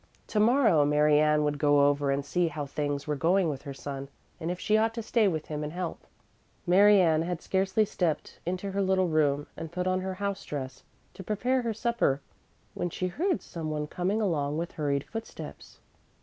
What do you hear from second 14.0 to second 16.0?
along with hurried footsteps.